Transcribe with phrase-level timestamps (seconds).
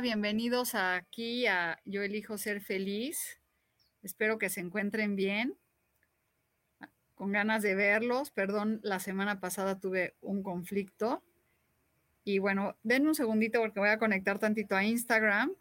[0.00, 3.40] Bienvenidos aquí a Yo elijo ser feliz.
[4.02, 5.56] Espero que se encuentren bien,
[7.14, 8.30] con ganas de verlos.
[8.32, 11.22] Perdón, la semana pasada tuve un conflicto.
[12.24, 15.52] Y bueno, denme un segundito porque voy a conectar tantito a Instagram.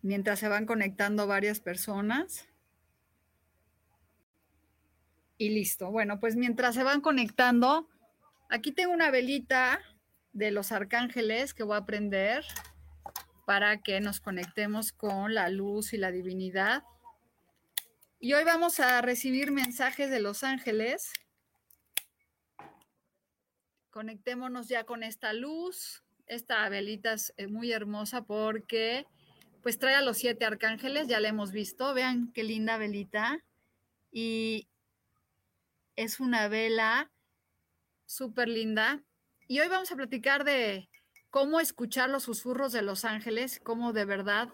[0.00, 2.48] Mientras se van conectando varias personas.
[5.36, 5.90] Y listo.
[5.90, 7.86] Bueno, pues mientras se van conectando,
[8.48, 9.78] aquí tengo una velita
[10.38, 12.44] de los arcángeles que voy a aprender
[13.44, 16.84] para que nos conectemos con la luz y la divinidad.
[18.20, 21.12] Y hoy vamos a recibir mensajes de los ángeles.
[23.90, 26.04] Conectémonos ya con esta luz.
[26.26, 29.06] Esta velita es eh, muy hermosa porque
[29.62, 31.94] pues trae a los siete arcángeles, ya la hemos visto.
[31.94, 33.44] Vean qué linda velita.
[34.12, 34.68] Y
[35.96, 37.10] es una vela
[38.06, 39.02] súper linda
[39.48, 40.90] y hoy vamos a platicar de
[41.30, 44.50] cómo escuchar los susurros de los ángeles, cómo de verdad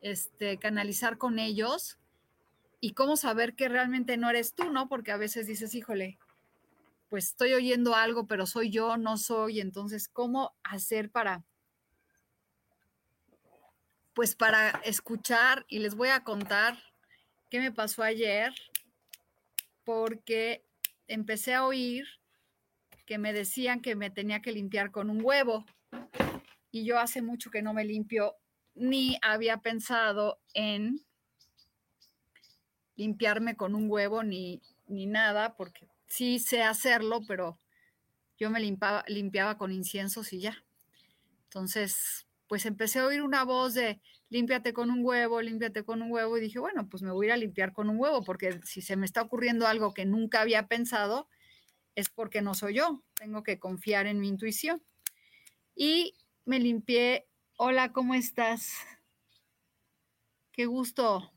[0.00, 1.98] este, canalizar con ellos
[2.80, 4.88] y cómo saber que realmente no eres tú, ¿no?
[4.88, 6.18] Porque a veces dices, híjole,
[7.10, 9.60] pues estoy oyendo algo, pero soy yo, no soy.
[9.60, 11.44] Entonces, ¿cómo hacer para,
[14.14, 15.66] pues para escuchar?
[15.68, 16.82] Y les voy a contar
[17.50, 18.54] qué me pasó ayer,
[19.84, 20.64] porque
[21.06, 22.21] empecé a oír
[23.18, 25.64] me decían que me tenía que limpiar con un huevo.
[26.70, 28.36] Y yo hace mucho que no me limpio,
[28.74, 31.00] ni había pensado en
[32.96, 37.58] limpiarme con un huevo ni, ni nada, porque sí sé hacerlo, pero
[38.38, 40.64] yo me limpiaba, limpiaba con inciensos y ya.
[41.44, 46.10] Entonces, pues empecé a oír una voz de límpiate con un huevo, límpiate con un
[46.10, 48.60] huevo, y dije, bueno, pues me voy a ir a limpiar con un huevo, porque
[48.64, 51.28] si se me está ocurriendo algo que nunca había pensado,
[51.94, 54.82] es porque no soy yo, tengo que confiar en mi intuición.
[55.74, 56.14] Y
[56.44, 57.26] me limpié,
[57.56, 58.74] hola, ¿cómo estás?
[60.52, 61.32] Qué gusto,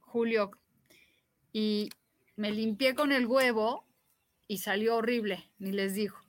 [0.00, 0.50] Julio.
[1.52, 1.90] Y
[2.36, 3.86] me limpié con el huevo
[4.46, 6.20] y salió horrible, ni les dijo.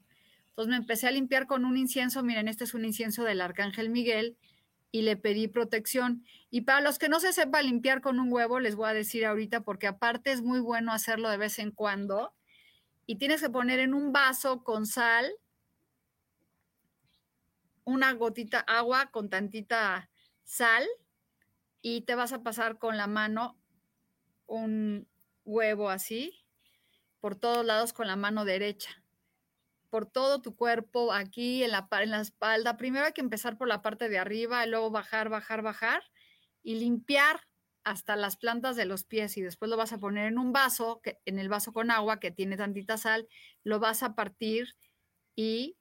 [0.50, 3.90] Entonces me empecé a limpiar con un incienso, miren, este es un incienso del Arcángel
[3.90, 4.38] Miguel,
[4.92, 6.26] y le pedí protección.
[6.50, 9.26] Y para los que no se sepa limpiar con un huevo, les voy a decir
[9.26, 12.34] ahorita, porque aparte es muy bueno hacerlo de vez en cuando,
[13.12, 15.30] y tienes que poner en un vaso con sal
[17.84, 20.10] una gotita agua con tantita
[20.46, 20.88] sal
[21.82, 23.60] y te vas a pasar con la mano
[24.46, 25.10] un
[25.44, 26.46] huevo así
[27.20, 29.04] por todos lados con la mano derecha,
[29.90, 32.78] por todo tu cuerpo, aquí en la, en la espalda.
[32.78, 36.02] Primero hay que empezar por la parte de arriba y luego bajar, bajar, bajar
[36.64, 37.42] y limpiar
[37.84, 41.02] hasta las plantas de los pies y después lo vas a poner en un vaso,
[41.02, 43.28] que, en el vaso con agua que tiene tantita sal,
[43.64, 44.76] lo vas a partir
[45.36, 45.78] y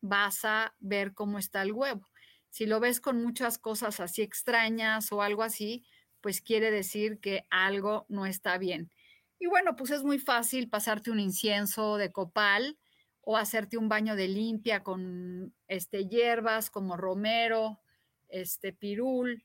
[0.00, 2.06] vas a ver cómo está el huevo.
[2.50, 5.84] Si lo ves con muchas cosas así extrañas o algo así,
[6.20, 8.90] pues quiere decir que algo no está bien.
[9.38, 12.78] Y bueno, pues es muy fácil pasarte un incienso de copal
[13.20, 17.80] o hacerte un baño de limpia con este hierbas como romero,
[18.28, 19.44] este pirul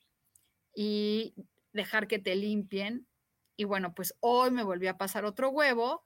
[0.75, 1.35] y
[1.73, 3.07] dejar que te limpien.
[3.57, 6.05] Y bueno, pues hoy me volví a pasar otro huevo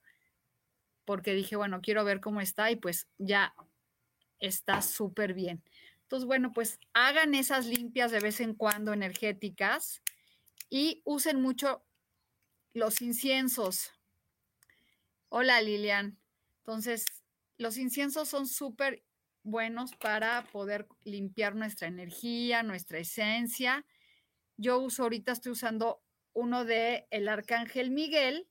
[1.06, 3.54] porque dije, bueno, quiero ver cómo está y pues ya
[4.40, 5.64] está súper bien.
[6.02, 10.02] Entonces, bueno, pues hagan esas limpias de vez en cuando energéticas
[10.70, 11.86] y usen mucho
[12.74, 13.92] los inciensos.
[15.30, 16.18] Hola Lilian.
[16.60, 17.06] Entonces,
[17.58, 19.04] los inciensos son súper
[19.44, 23.86] buenos para poder limpiar nuestra energía, nuestra esencia
[24.58, 26.02] yo uso ahorita, estoy usando
[26.34, 28.48] uno de el arcángel Miguel,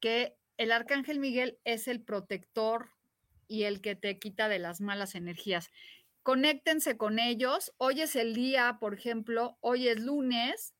[0.00, 2.90] que el arcángel Miguel es el protector
[3.48, 5.70] y el que te quita de las malas energías.
[6.22, 7.72] Conéctense con ellos.
[7.78, 10.74] Hoy es el día, por ejemplo, hoy es lunes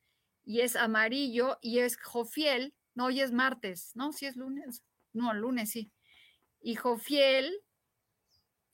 [0.45, 2.75] y es amarillo y es Jofiel.
[2.95, 4.13] No, hoy es martes, ¿no?
[4.13, 4.83] Si es lunes.
[5.13, 5.91] No, lunes sí.
[6.61, 7.53] Y Jofiel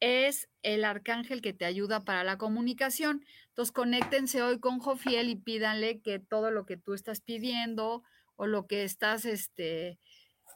[0.00, 3.24] es el arcángel que te ayuda para la comunicación.
[3.48, 8.02] Entonces, conéctense hoy con Jofiel y pídanle que todo lo que tú estás pidiendo
[8.36, 9.98] o lo que estás, este,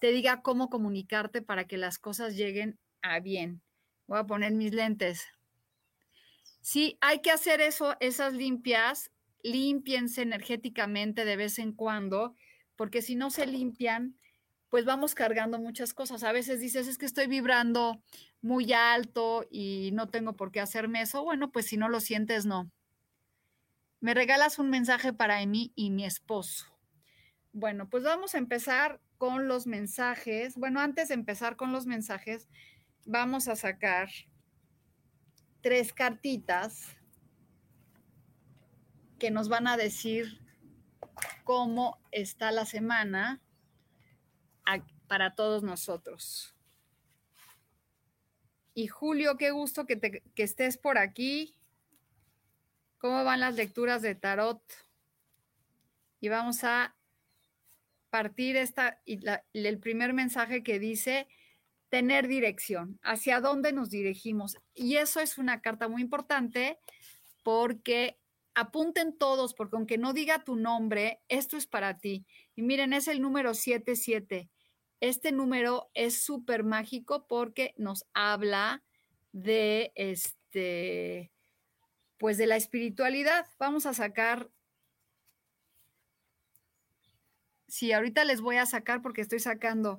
[0.01, 3.63] te diga cómo comunicarte para que las cosas lleguen a bien.
[4.07, 5.27] Voy a poner mis lentes.
[6.61, 9.11] Sí, hay que hacer eso, esas limpias,
[9.43, 12.37] limpiense energéticamente de vez en cuando,
[12.77, 14.17] porque si no se limpian,
[14.73, 16.25] pues vamos cargando muchas cosas.
[16.25, 18.03] A veces dices, es que estoy vibrando
[18.41, 21.23] muy alto y no tengo por qué hacerme eso.
[21.23, 22.71] Bueno, pues si no lo sientes, no.
[24.01, 26.75] Me regalas un mensaje para mí y mi esposo.
[27.53, 30.57] Bueno, pues vamos a empezar con los mensajes.
[30.57, 32.49] Bueno, antes de empezar con los mensajes,
[33.05, 34.09] vamos a sacar
[35.61, 36.97] tres cartitas
[39.19, 40.41] que nos van a decir
[41.45, 43.42] cómo está la semana
[45.07, 46.55] para todos nosotros.
[48.75, 51.55] Y Julio, qué gusto que, que estés por aquí.
[52.99, 54.63] ¿Cómo van las lecturas de tarot?
[56.21, 56.95] Y vamos a
[58.13, 61.27] partir esta, el primer mensaje que dice,
[61.89, 64.57] tener dirección, hacia dónde nos dirigimos.
[64.75, 66.79] Y eso es una carta muy importante
[67.43, 68.19] porque
[68.55, 72.25] apunten todos, porque aunque no diga tu nombre, esto es para ti.
[72.55, 74.49] Y miren, es el número 77.
[75.03, 78.85] Este número es súper mágico porque nos habla
[79.33, 81.33] de este,
[82.19, 83.45] pues de la espiritualidad.
[83.59, 84.49] Vamos a sacar,
[87.67, 89.97] sí, ahorita les voy a sacar porque estoy sacando,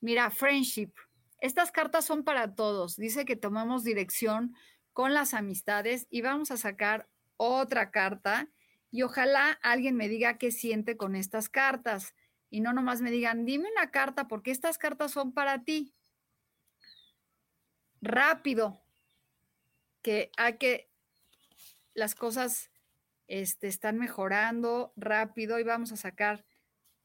[0.00, 0.90] mira, friendship.
[1.38, 2.96] Estas cartas son para todos.
[2.96, 4.56] Dice que tomamos dirección
[4.92, 8.48] con las amistades y vamos a sacar otra carta
[8.90, 12.14] y ojalá alguien me diga qué siente con estas cartas
[12.50, 15.94] y no nomás me digan, dime una carta porque estas cartas son para ti.
[18.02, 18.82] Rápido,
[20.02, 20.90] que hay que,
[21.94, 22.70] las cosas
[23.28, 26.44] este, están mejorando rápido y vamos a sacar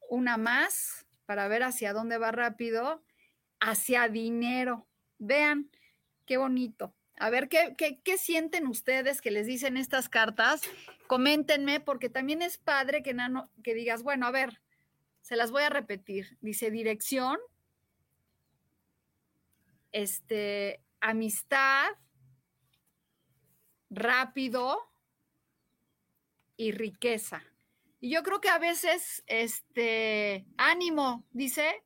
[0.08, 3.02] una más para ver hacia dónde va rápido
[3.60, 4.86] hacia dinero.
[5.18, 5.70] Vean,
[6.24, 6.94] qué bonito.
[7.18, 10.60] A ver, ¿qué, qué, sienten ustedes que les dicen estas cartas?
[11.06, 14.60] Coméntenme, porque también es padre que, nano, que digas, bueno, a ver,
[15.26, 16.38] se las voy a repetir.
[16.40, 17.36] Dice dirección,
[19.90, 21.88] este, amistad,
[23.90, 24.78] rápido
[26.56, 27.42] y riqueza.
[27.98, 31.82] Y yo creo que a veces, este, ánimo, dice,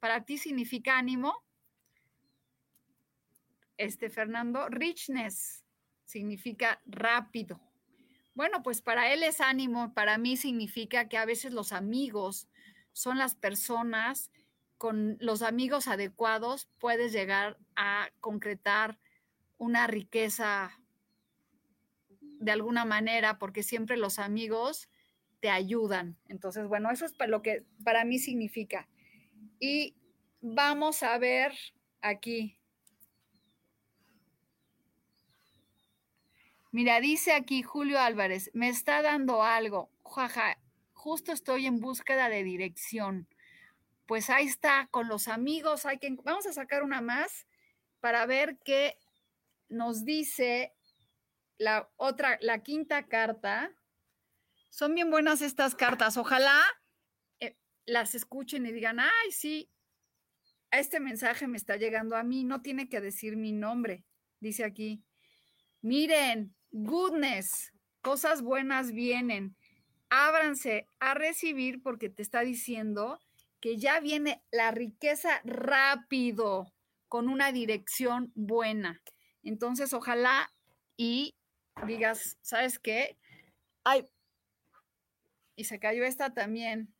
[0.00, 1.44] para ti significa ánimo.
[3.76, 5.62] Este, Fernando, richness
[6.06, 7.60] significa rápido.
[8.32, 12.48] Bueno, pues para él es ánimo, para mí significa que a veces los amigos
[12.98, 14.32] son las personas
[14.76, 18.98] con los amigos adecuados puedes llegar a concretar
[19.56, 20.72] una riqueza
[22.20, 24.88] de alguna manera, porque siempre los amigos
[25.38, 26.16] te ayudan.
[26.26, 28.88] Entonces, bueno, eso es lo que para mí significa.
[29.60, 29.94] Y
[30.40, 31.52] vamos a ver
[32.00, 32.58] aquí.
[36.72, 39.88] Mira, dice aquí Julio Álvarez, me está dando algo.
[40.04, 40.58] Jaja,
[40.98, 43.28] justo estoy en búsqueda de dirección.
[44.06, 47.46] Pues ahí está, con los amigos, hay que, vamos a sacar una más
[48.00, 48.98] para ver qué
[49.68, 50.74] nos dice
[51.56, 53.70] la otra, la quinta carta.
[54.70, 56.16] Son bien buenas estas cartas.
[56.16, 56.60] Ojalá
[57.86, 59.70] las escuchen y digan, ay, sí,
[60.70, 64.04] este mensaje me está llegando a mí, no tiene que decir mi nombre,
[64.40, 65.02] dice aquí.
[65.80, 69.56] Miren, goodness, cosas buenas vienen.
[70.10, 73.20] Ábranse a recibir porque te está diciendo
[73.60, 76.72] que ya viene la riqueza rápido,
[77.08, 79.02] con una dirección buena.
[79.42, 80.52] Entonces, ojalá
[80.96, 81.36] y
[81.86, 83.18] digas, ¿sabes qué?
[83.84, 84.04] Ay,
[85.56, 86.94] y se cayó esta también.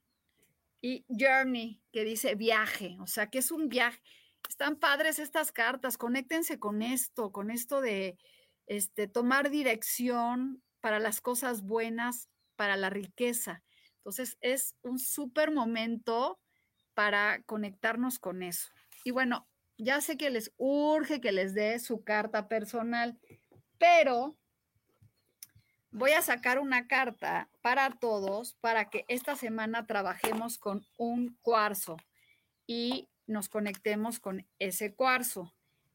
[0.80, 4.00] Y Journey, que dice viaje, o sea, que es un viaje.
[4.48, 8.16] Están padres estas cartas, conéctense con esto, con esto de
[8.66, 13.62] este, tomar dirección para las cosas buenas, para la riqueza.
[13.98, 16.40] Entonces, es un súper momento
[16.94, 18.68] para conectarnos con eso.
[19.04, 19.46] Y bueno,
[19.76, 23.16] ya sé que les urge que les dé su carta personal,
[23.78, 24.36] pero
[25.92, 31.96] voy a sacar una carta para todos para que esta semana trabajemos con un cuarzo
[32.66, 35.54] y nos conectemos con ese cuarzo.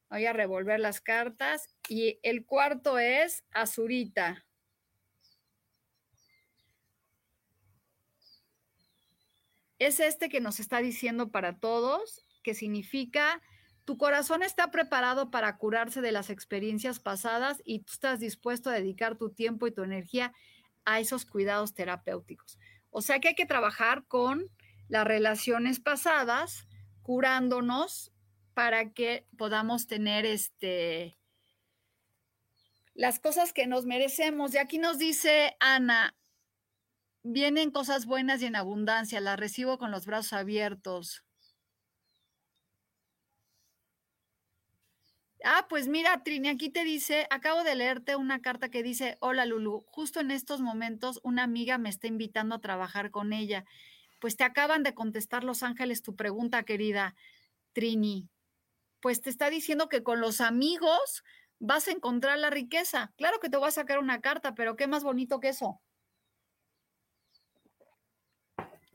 [0.09, 4.45] Voy a revolver las cartas y el cuarto es azurita.
[9.79, 13.41] Es este que nos está diciendo para todos, que significa
[13.85, 18.73] tu corazón está preparado para curarse de las experiencias pasadas y tú estás dispuesto a
[18.73, 20.33] dedicar tu tiempo y tu energía
[20.85, 22.57] a esos cuidados terapéuticos.
[22.91, 24.49] O sea que hay que trabajar con
[24.87, 26.67] las relaciones pasadas,
[27.01, 28.13] curándonos
[28.53, 31.17] para que podamos tener este
[32.93, 34.53] las cosas que nos merecemos.
[34.53, 36.15] Y aquí nos dice Ana,
[37.23, 41.23] vienen cosas buenas y en abundancia, las recibo con los brazos abiertos.
[45.43, 49.45] Ah, pues mira, Trini, aquí te dice, acabo de leerte una carta que dice, hola
[49.45, 53.65] Lulu, justo en estos momentos una amiga me está invitando a trabajar con ella.
[54.21, 57.15] Pues te acaban de contestar Los Ángeles tu pregunta, querida
[57.73, 58.29] Trini.
[59.01, 61.23] Pues te está diciendo que con los amigos
[61.59, 63.13] vas a encontrar la riqueza.
[63.17, 65.81] Claro que te voy a sacar una carta, pero qué más bonito que eso.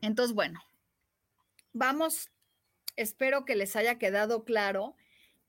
[0.01, 0.61] Entonces, bueno,
[1.73, 2.29] vamos,
[2.95, 4.95] espero que les haya quedado claro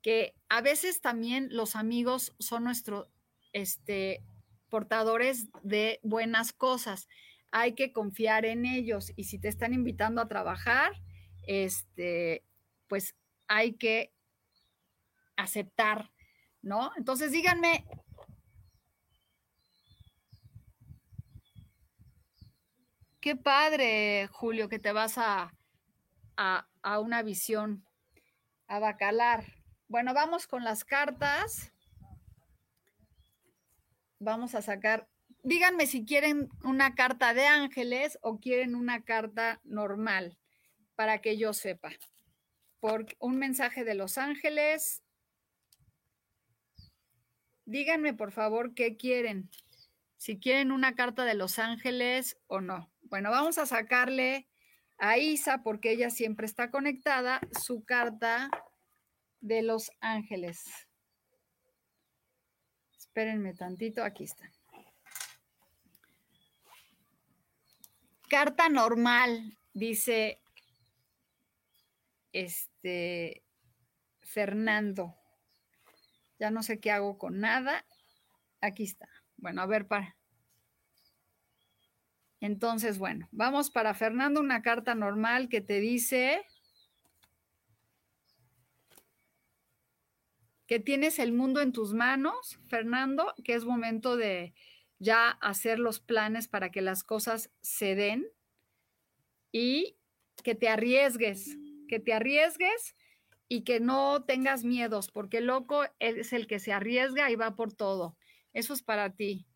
[0.03, 3.09] que a veces también los amigos son nuestros
[3.53, 4.23] este,
[4.69, 7.09] portadores de buenas cosas.
[7.51, 10.93] Hay que confiar en ellos y si te están invitando a trabajar,
[11.47, 12.45] este,
[12.89, 13.15] pues
[13.49, 14.13] hay que
[15.37, 16.13] aceptar,
[16.63, 16.93] ¿no?
[16.97, 17.85] Entonces díganme,
[23.21, 25.53] qué padre, Julio, que te vas a,
[26.37, 27.85] a, a una visión,
[28.67, 29.45] a Bacalar.
[29.89, 31.73] Bueno, vamos con las cartas.
[34.19, 35.09] Vamos a sacar,
[35.43, 40.39] díganme si quieren una carta de ángeles o quieren una carta normal
[40.95, 41.91] para que yo sepa.
[42.81, 45.03] Por un mensaje de los ángeles.
[47.67, 49.51] Díganme por favor qué quieren.
[50.17, 52.90] Si quieren una carta de los ángeles o no.
[53.11, 54.49] Bueno, vamos a sacarle
[54.97, 58.49] a Isa porque ella siempre está conectada su carta
[59.41, 60.63] de los ángeles.
[62.97, 64.49] Espérenme tantito, aquí está.
[68.29, 70.41] Carta normal, dice
[72.33, 73.43] este
[74.21, 75.17] Fernando.
[76.39, 77.85] Ya no sé qué hago con nada.
[78.61, 79.09] Aquí está.
[79.37, 80.20] Bueno, a ver, para.
[82.41, 86.43] Entonces, bueno, vamos para Fernando, una carta normal que te dice
[90.67, 94.55] que tienes el mundo en tus manos, Fernando, que es momento de
[95.01, 98.27] ya hacer los planes para que las cosas se den
[99.51, 99.97] y
[100.45, 102.95] que te arriesgues, que te arriesgues
[103.49, 107.57] y que no tengas miedos, porque el loco es el que se arriesga y va
[107.57, 108.17] por todo.
[108.53, 109.49] Eso es para ti.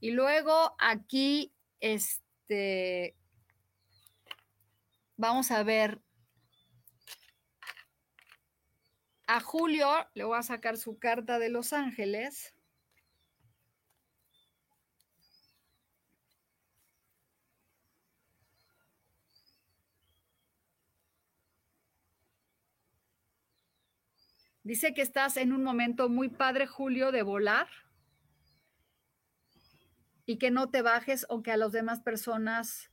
[0.00, 2.23] Y luego aquí, este,
[5.16, 6.00] vamos a ver
[9.26, 12.54] A Julio le voy a sacar su carta de Los Ángeles.
[24.62, 27.68] Dice que estás en un momento muy padre, Julio, de volar
[30.26, 32.90] y que no te bajes o que a las demás personas,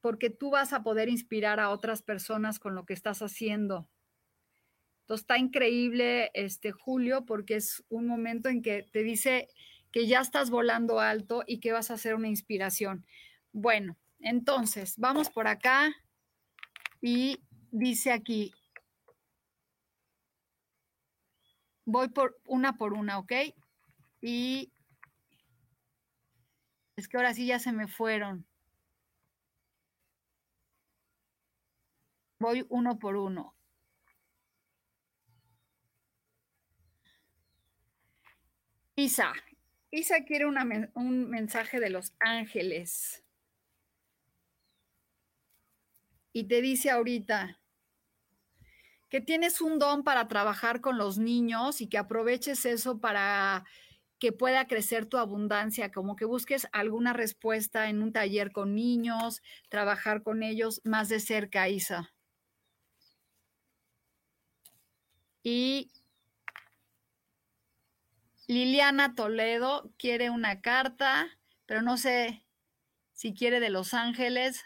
[0.00, 3.88] porque tú vas a poder inspirar a otras personas con lo que estás haciendo.
[5.00, 9.48] Entonces está increíble este Julio porque es un momento en que te dice
[9.92, 13.06] que ya estás volando alto y que vas a hacer una inspiración.
[13.52, 15.94] Bueno, entonces vamos por acá
[17.00, 17.40] y
[17.70, 18.52] dice aquí,
[21.84, 23.32] voy por una por una, ¿ok?
[24.20, 24.72] Y
[26.96, 28.46] es que ahora sí ya se me fueron.
[32.38, 33.54] Voy uno por uno.
[38.94, 39.32] Isa,
[39.90, 43.22] Isa quiere un mensaje de los ángeles.
[46.32, 47.60] Y te dice ahorita
[49.08, 53.64] que tienes un don para trabajar con los niños y que aproveches eso para
[54.18, 59.42] que pueda crecer tu abundancia, como que busques alguna respuesta en un taller con niños,
[59.68, 62.12] trabajar con ellos más de cerca, Isa.
[65.42, 65.92] Y
[68.48, 72.46] Liliana Toledo quiere una carta pero no sé
[73.12, 74.64] si quiere de Los Ángeles.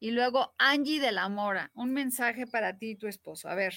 [0.00, 3.48] Y luego Angie de la Mora, un mensaje para ti y tu esposo.
[3.48, 3.74] A ver,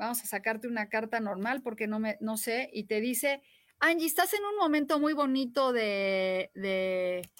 [0.00, 2.70] vamos a sacarte una carta normal porque no, me, no sé.
[2.72, 3.42] Y te dice,
[3.78, 7.30] Angie, estás en un momento muy bonito de, de,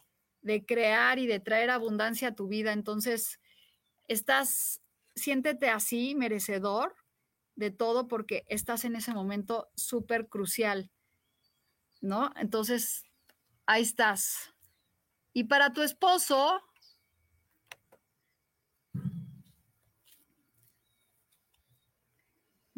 [0.43, 2.73] de crear y de traer abundancia a tu vida.
[2.73, 3.41] Entonces,
[4.09, 4.83] estás,
[5.15, 6.95] siéntete así, merecedor
[7.57, 10.91] de todo porque estás en ese momento súper crucial,
[12.03, 12.31] ¿no?
[12.37, 13.05] Entonces,
[13.65, 14.53] ahí estás.
[15.33, 16.61] Y para tu esposo,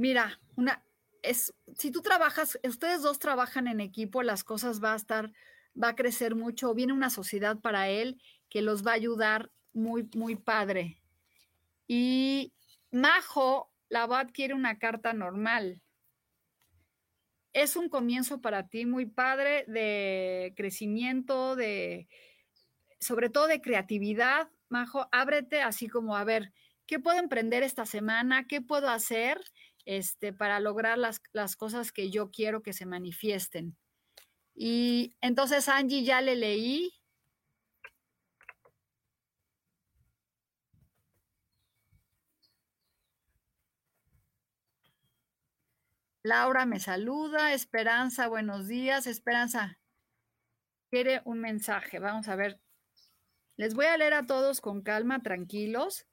[0.03, 0.85] mira, una
[1.23, 5.33] es si tú trabajas, ustedes dos trabajan en equipo, las cosas va a estar
[5.81, 10.09] va a crecer mucho, viene una sociedad para él que los va a ayudar muy
[10.15, 11.01] muy padre.
[11.87, 12.53] Y
[12.91, 15.81] Majo la va a adquirir una carta normal
[17.53, 22.09] es un comienzo para ti muy padre de crecimiento, de
[22.99, 26.53] sobre todo de creatividad, Majo, ábrete así como a ver,
[26.87, 28.47] ¿qué puedo emprender esta semana?
[28.47, 29.39] ¿Qué puedo hacer
[29.85, 33.77] este, para lograr las, las cosas que yo quiero que se manifiesten?
[34.55, 36.93] Y entonces Angie ya le leí.
[46.23, 47.53] Laura me saluda.
[47.55, 49.07] Esperanza, buenos días.
[49.07, 49.79] Esperanza,
[50.91, 51.99] quiere un mensaje.
[51.99, 52.61] Vamos a ver
[53.57, 56.07] les voy a leer a todos con calma, tranquilos.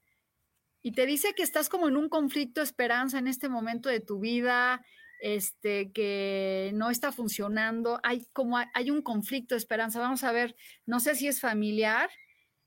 [0.82, 4.20] Y te dice que estás como en un conflicto esperanza en este momento de tu
[4.20, 4.84] vida,
[5.20, 8.00] este, que no está funcionando.
[8.02, 10.00] Hay como hay un conflicto de esperanza.
[10.00, 10.56] Vamos a ver,
[10.86, 12.10] no sé si es familiar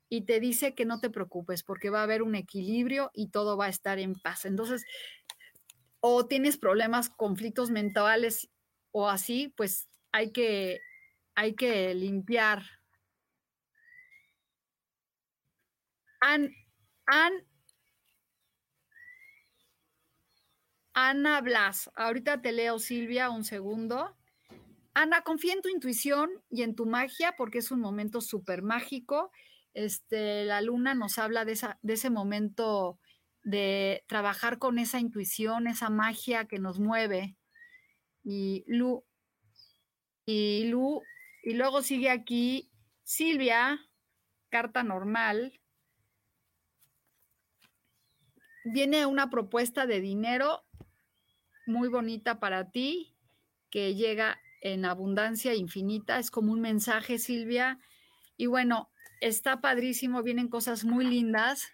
[0.09, 3.57] y te dice que no te preocupes porque va a haber un equilibrio y todo
[3.57, 4.45] va a estar en paz.
[4.45, 4.85] Entonces,
[6.01, 8.49] o tienes problemas, conflictos mentales
[8.91, 10.81] o así, pues hay que,
[11.33, 12.63] hay que limpiar
[20.93, 24.15] Ana Blas, ahorita te leo Silvia, un segundo.
[24.93, 29.31] Ana, confía en tu intuición y en tu magia porque es un momento súper mágico.
[29.73, 32.99] Este, la luna nos habla de, esa, de ese momento
[33.41, 37.35] de trabajar con esa intuición, esa magia que nos mueve.
[38.23, 39.03] Y Lu,
[40.25, 41.01] y Lu,
[41.43, 42.69] y luego sigue aquí
[43.03, 43.79] Silvia,
[44.49, 45.59] carta normal
[48.63, 50.62] viene una propuesta de dinero
[51.65, 53.15] muy bonita para ti,
[53.69, 56.19] que llega en abundancia infinita.
[56.19, 57.79] Es como un mensaje, Silvia.
[58.37, 58.89] Y bueno,
[59.21, 61.71] está padrísimo, vienen cosas muy lindas.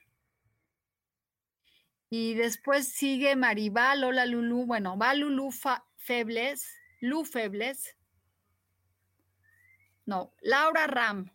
[2.09, 4.65] Y después sigue Maribal, hola Lulu.
[4.65, 5.51] Bueno, va Lulu
[5.95, 7.95] Febles, Lu Febles.
[10.05, 11.31] No, Laura Ram.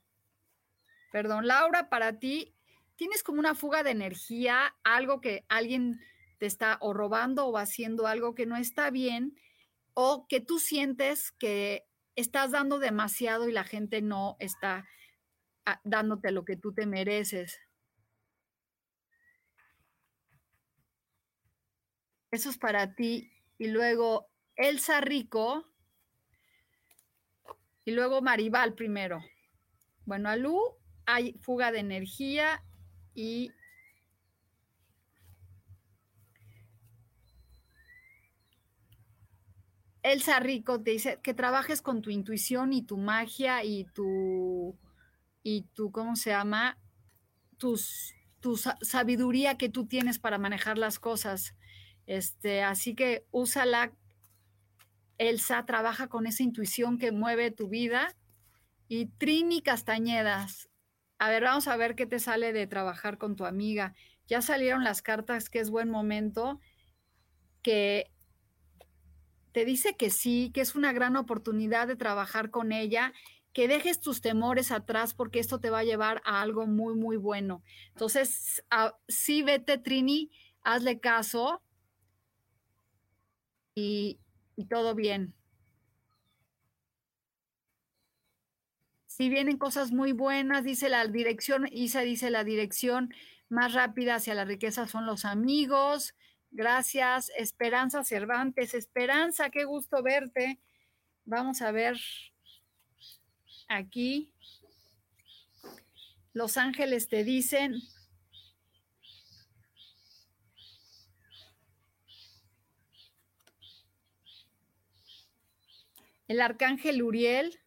[1.13, 2.55] Perdón, Laura, para ti
[2.97, 6.01] tienes como una fuga de energía, algo que alguien
[6.39, 9.37] te está o robando o haciendo algo que no está bien,
[9.95, 14.87] o que tú sientes que estás dando demasiado y la gente no está
[15.65, 17.61] ah, dándote lo que tú te mereces.
[22.31, 23.31] Eso es para ti.
[23.59, 25.65] Y luego Elsa Rico.
[27.85, 29.23] Y luego Maribal primero.
[30.05, 30.59] Bueno, a Lu
[31.07, 32.65] hay fuga de energía
[33.15, 33.53] y
[40.05, 44.79] Elsa Rico te dice que trabajes con tu intuición y tu magia y tu,
[45.43, 46.79] y tu, ¿cómo se llama?
[47.57, 51.57] Tus, tu sabiduría que tú tienes para manejar las cosas.
[52.07, 53.93] Este, así que úsala.
[55.17, 58.15] Elsa trabaja con esa intuición que mueve tu vida.
[58.89, 60.69] Y Trini Castañedas,
[61.19, 63.95] a ver, vamos a ver qué te sale de trabajar con tu amiga.
[64.27, 66.61] Ya salieron las cartas que es buen momento,
[67.63, 68.14] que
[69.55, 73.13] te dice que sí, que es una gran oportunidad de trabajar con ella,
[73.53, 77.17] que dejes tus temores atrás porque esto te va a llevar a algo muy, muy
[77.17, 77.63] bueno.
[77.91, 78.65] Entonces,
[79.07, 80.33] sí, vete, Trini,
[80.65, 81.63] hazle caso
[83.77, 84.19] y,
[84.57, 85.35] y todo bien.
[89.07, 93.15] Si vienen cosas muy buenas, dice la dirección, Isa dice la dirección
[93.49, 96.17] más rápida hacia la riqueza son los amigos.
[96.57, 98.75] Gracias, Esperanza Cervantes.
[98.75, 100.61] Esperanza, qué gusto verte.
[101.25, 101.99] Vamos a ver
[103.67, 104.33] aquí.
[106.33, 107.81] Los ángeles te dicen,
[116.29, 117.59] el arcángel Uriel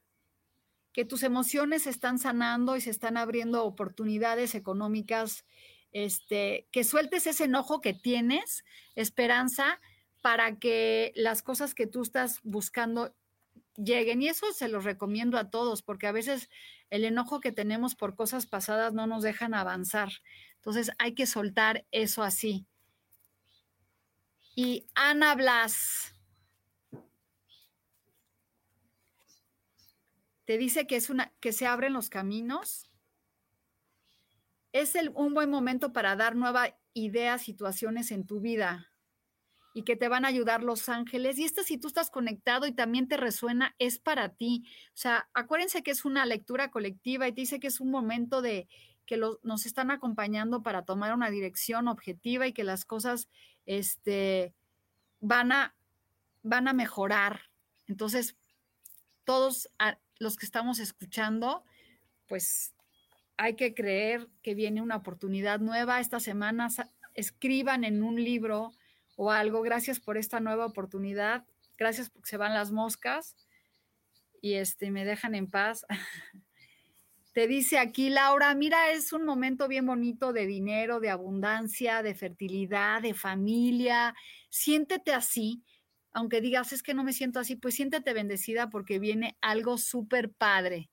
[0.94, 5.44] que tus emociones están sanando y se están abriendo oportunidades económicas,
[5.92, 8.64] este, que sueltes ese enojo que tienes,
[8.96, 9.80] esperanza,
[10.22, 13.16] para que las cosas que tú estás buscando
[13.76, 14.22] lleguen.
[14.22, 16.50] Y eso se los recomiendo a todos, porque a veces
[16.90, 20.10] el enojo que tenemos por cosas pasadas no nos dejan avanzar.
[20.56, 22.66] Entonces hay que soltar eso así.
[24.56, 26.14] Y Ana Blas
[30.46, 32.87] te dice que es una que se abren los caminos.
[34.78, 38.92] Es un buen momento para dar nuevas ideas, situaciones en tu vida
[39.74, 41.40] y que te van a ayudar los ángeles.
[41.40, 44.66] Y esta, si tú estás conectado y también te resuena, es para ti.
[44.90, 48.44] O sea, acuérdense que es una lectura colectiva y te dice que es un momento
[48.44, 48.68] de
[49.08, 53.30] que nos están acompañando para tomar una dirección objetiva y que las cosas
[53.66, 54.54] este,
[55.20, 55.76] van, a,
[56.44, 57.50] van a mejorar.
[57.88, 58.38] Entonces,
[59.24, 59.72] todos
[60.20, 61.64] los que estamos escuchando,
[62.28, 62.76] pues
[63.38, 66.00] hay que creer que viene una oportunidad nueva.
[66.00, 66.68] Esta semana
[67.14, 68.74] escriban en un libro
[69.16, 69.62] o algo.
[69.62, 71.46] Gracias por esta nueva oportunidad.
[71.78, 73.36] Gracias porque se van las moscas
[74.42, 75.86] y este, me dejan en paz.
[77.34, 82.16] Te dice aquí Laura, mira, es un momento bien bonito de dinero, de abundancia, de
[82.16, 84.16] fertilidad, de familia.
[84.50, 85.64] Siéntete así,
[86.14, 90.32] aunque digas, es que no me siento así, pues siéntete bendecida porque viene algo súper
[90.32, 90.90] padre.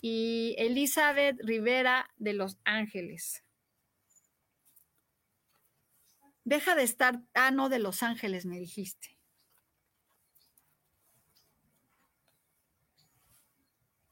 [0.00, 3.44] Y Elizabeth Rivera de Los Ángeles.
[6.44, 9.18] Deja de estar, ah, no, de Los Ángeles, me dijiste.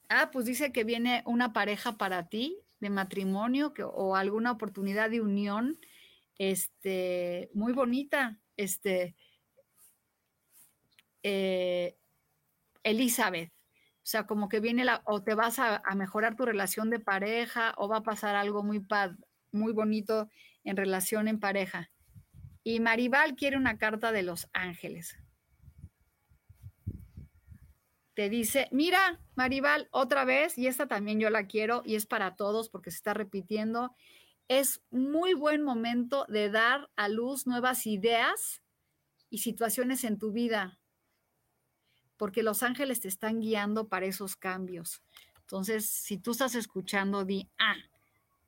[0.08, 5.10] Ah, pues dice que viene una pareja para ti de matrimonio que, o alguna oportunidad
[5.10, 5.78] de unión,
[6.38, 9.16] este, muy bonita, este,
[11.22, 11.96] eh,
[12.84, 13.52] Elizabeth.
[14.08, 16.98] O sea, como que viene la, o te vas a, a, mejorar tu relación de
[16.98, 18.82] pareja, o va a pasar algo muy,
[19.52, 20.30] muy bonito
[20.64, 21.90] en relación en pareja.
[22.64, 25.18] Y Maribal quiere una carta de los ángeles.
[28.14, 32.34] Te dice, mira, Maribal, otra vez, y esta también yo la quiero, y es para
[32.34, 33.94] todos porque se está repitiendo.
[34.48, 38.62] Es muy buen momento de dar a luz nuevas ideas
[39.28, 40.77] y situaciones en tu vida,
[42.18, 45.02] porque los ángeles te están guiando para esos cambios.
[45.40, 47.76] Entonces, si tú estás escuchando, di, ah,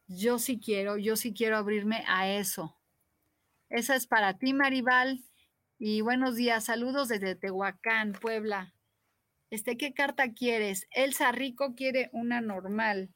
[0.06, 2.76] yo sí quiero, yo sí quiero abrirme a eso.
[3.70, 5.24] Esa es para ti, Maribal.
[5.78, 8.74] Y buenos días, saludos desde Tehuacán, Puebla.
[9.48, 10.86] Este, ¿qué carta quieres?
[10.90, 13.14] Elsa Rico quiere una normal.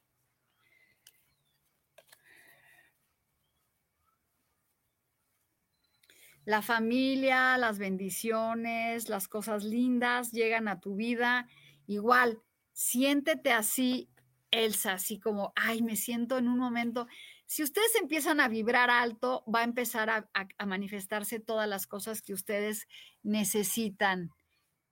[6.44, 11.48] La familia, las bendiciones, las cosas lindas llegan a tu vida.
[11.86, 12.40] Igual,
[12.72, 14.10] siéntete así,
[14.50, 17.06] Elsa, así como, ay, me siento en un momento
[17.46, 20.28] si ustedes empiezan a vibrar alto, va a empezar a,
[20.66, 22.88] manifestarse todas las cosas que ustedes
[23.22, 24.30] necesitan,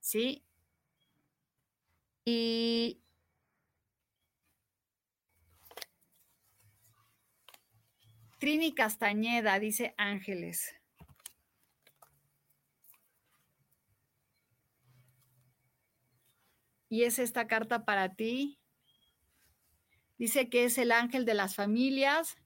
[0.00, 0.44] ¿sí?
[2.24, 3.00] Y
[8.38, 10.81] Trini Castañeda, dice Ángeles.
[16.92, 18.58] Y es esta carta para ti.
[20.18, 22.36] Dice que es el ángel de las familias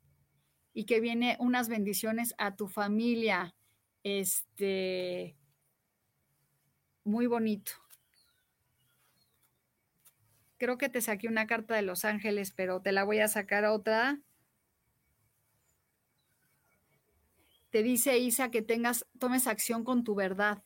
[0.73, 3.57] y que viene unas bendiciones a tu familia.
[4.05, 5.37] Este,
[7.03, 7.73] muy bonito.
[10.59, 13.65] Creo que te saqué una carta de Los Ángeles, pero te la voy a sacar
[13.65, 14.21] otra.
[17.71, 20.63] Te dice Isa que tengas, tomes acción con tu verdad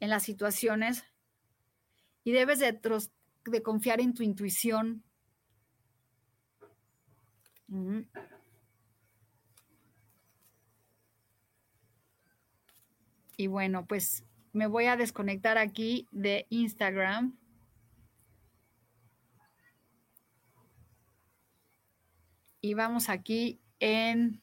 [0.00, 1.06] en las situaciones
[2.24, 2.78] y debes de,
[3.44, 5.02] de confiar en tu intuición.
[13.36, 17.36] Y bueno, pues me voy a desconectar aquí de Instagram.
[22.60, 24.40] Y vamos aquí en...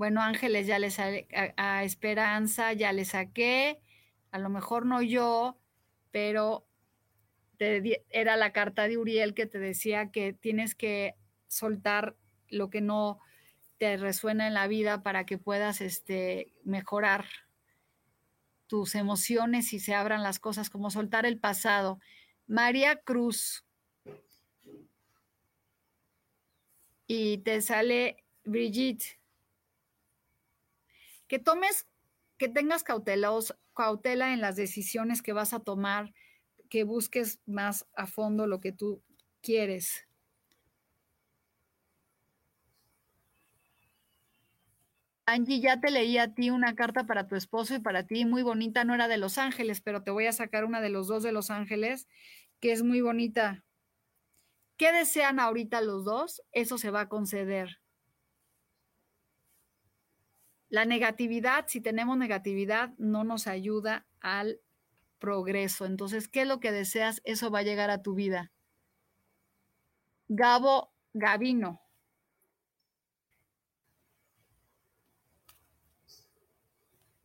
[0.00, 1.10] Bueno, Ángeles, ya les a,
[1.58, 3.82] a Esperanza, ya le saqué.
[4.30, 5.58] A lo mejor no yo,
[6.10, 6.66] pero
[7.58, 11.16] era la carta de Uriel que te decía que tienes que
[11.48, 12.16] soltar
[12.48, 13.20] lo que no
[13.76, 17.26] te resuena en la vida para que puedas este, mejorar
[18.68, 22.00] tus emociones y se abran las cosas, como soltar el pasado.
[22.46, 23.66] María Cruz.
[27.06, 29.19] Y te sale Brigitte.
[31.30, 31.86] Que tomes,
[32.38, 36.12] que tengas cautela en las decisiones que vas a tomar,
[36.68, 39.04] que busques más a fondo lo que tú
[39.40, 40.08] quieres.
[45.24, 48.42] Angie, ya te leí a ti una carta para tu esposo y para ti, muy
[48.42, 51.22] bonita, no era de Los Ángeles, pero te voy a sacar una de los dos
[51.22, 52.08] de Los Ángeles,
[52.58, 53.64] que es muy bonita.
[54.76, 56.42] ¿Qué desean ahorita los dos?
[56.50, 57.79] Eso se va a conceder.
[60.70, 64.60] La negatividad, si tenemos negatividad, no nos ayuda al
[65.18, 65.84] progreso.
[65.84, 67.20] Entonces, ¿qué es lo que deseas?
[67.24, 68.50] Eso va a llegar a tu vida.
[70.28, 71.82] Gabo Gavino.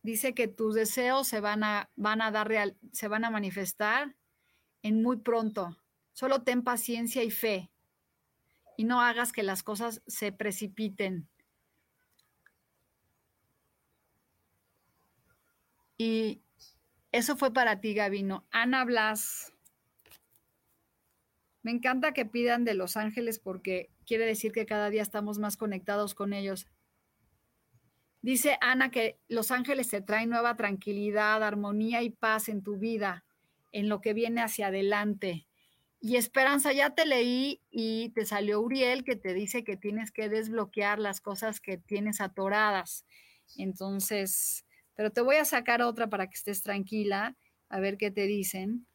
[0.06, 4.14] dice que tus deseos se van a, dar se van a manifestar
[4.82, 5.76] en muy pronto.
[6.12, 7.72] Solo ten paciencia y fe
[8.76, 11.28] y no hagas que las cosas se precipiten.
[15.98, 16.42] Y
[17.12, 18.46] eso fue para ti, Gavino.
[18.50, 19.52] Ana Blas.
[21.62, 25.56] Me encanta que pidan de los ángeles porque quiere decir que cada día estamos más
[25.56, 26.66] conectados con ellos.
[28.22, 33.24] Dice Ana que los ángeles te traen nueva tranquilidad, armonía y paz en tu vida,
[33.72, 35.46] en lo que viene hacia adelante.
[36.00, 40.28] Y Esperanza, ya te leí y te salió Uriel que te dice que tienes que
[40.28, 43.06] desbloquear las cosas que tienes atoradas.
[43.56, 44.65] Entonces,
[44.96, 47.36] pero te voy a sacar otra para que estés tranquila,
[47.68, 48.86] a ver qué te dicen.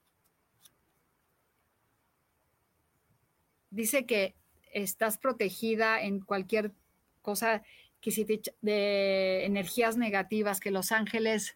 [3.70, 4.36] Dice que
[4.74, 6.74] estás protegida en cualquier
[7.22, 7.64] cosa
[8.02, 8.26] que si
[8.62, 11.56] de energías negativas, que los ángeles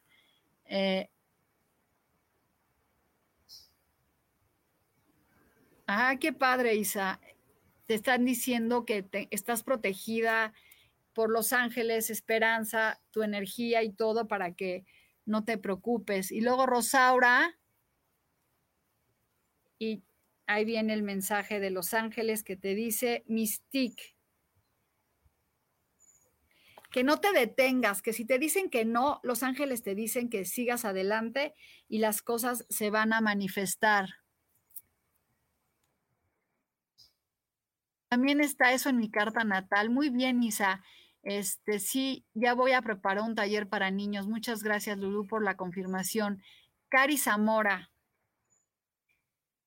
[0.65, 1.09] eh,
[5.87, 7.19] Ah, qué padre, Isa.
[7.85, 10.53] Te están diciendo que estás protegida
[11.15, 14.85] por los ángeles, esperanza, tu energía y todo para que
[15.25, 16.31] no te preocupes.
[16.31, 17.57] Y luego Rosaura,
[19.79, 20.03] y
[20.45, 24.15] ahí viene el mensaje de los ángeles que te dice, Mystique,
[26.91, 30.43] que no te detengas, que si te dicen que no, los ángeles te dicen que
[30.43, 31.55] sigas adelante
[31.87, 34.09] y las cosas se van a manifestar.
[38.09, 39.89] También está eso en mi carta natal.
[39.89, 40.83] Muy bien, Isa.
[41.25, 44.27] Este sí, ya voy a preparar un taller para niños.
[44.27, 46.43] Muchas gracias, Lulú, por la confirmación.
[46.87, 47.89] Cari Zamora,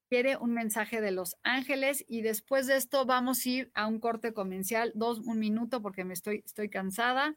[0.09, 3.99] quiere un mensaje de los ángeles y después de esto vamos a ir a un
[3.99, 7.35] corte comercial, dos, un minuto porque me estoy, estoy cansada.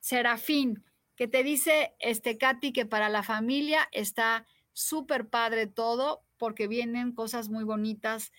[0.00, 6.66] Serafín, que te dice, este, Katy, que para la familia está súper padre todo porque
[6.66, 8.32] vienen cosas muy bonitas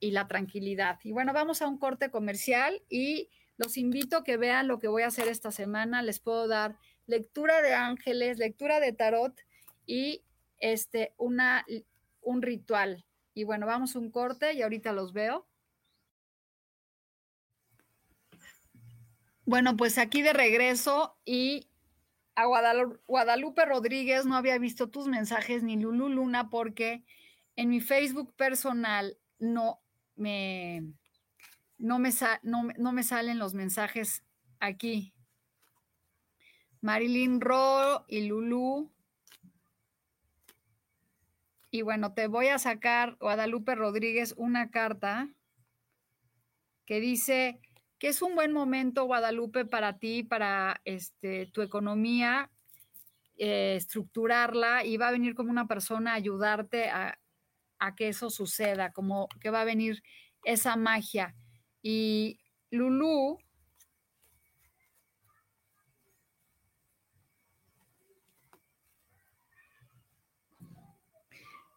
[0.00, 0.98] y la tranquilidad.
[1.04, 3.30] Y bueno, vamos a un corte comercial y
[3.60, 6.02] los invito a que vean lo que voy a hacer esta semana.
[6.02, 9.38] Les puedo dar lectura de ángeles, lectura de tarot
[9.84, 10.24] y
[10.60, 11.66] este, una
[12.22, 13.04] un ritual.
[13.34, 15.46] Y bueno, vamos a un corte y ahorita los veo.
[19.44, 21.68] Bueno, pues aquí de regreso y
[22.36, 27.04] a Guadalupe, Rodríguez no había visto tus mensajes ni Lulu Luna porque
[27.56, 29.82] en mi Facebook personal no
[30.16, 30.94] me,
[31.80, 32.10] no me,
[32.42, 34.22] no, no me salen los mensajes
[34.60, 35.12] aquí.
[36.80, 38.90] Marilyn Ro y Lulu
[41.70, 45.28] y bueno, te voy a sacar, Guadalupe Rodríguez, una carta
[46.84, 47.60] que dice
[47.98, 52.50] que es un buen momento, Guadalupe, para ti, para este, tu economía,
[53.36, 57.20] eh, estructurarla y va a venir como una persona a ayudarte a,
[57.78, 60.02] a que eso suceda, como que va a venir
[60.44, 61.36] esa magia.
[61.82, 62.38] Y
[62.70, 63.38] Lulu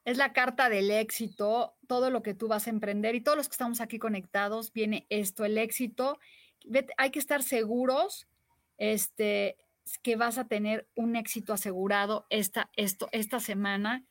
[0.05, 3.47] Es la carta del éxito, todo lo que tú vas a emprender y todos los
[3.47, 6.19] que estamos aquí conectados, viene esto, el éxito.
[6.97, 8.27] Hay que estar seguros
[8.77, 9.57] este,
[10.01, 14.03] que vas a tener un éxito asegurado esta, esto, esta semana.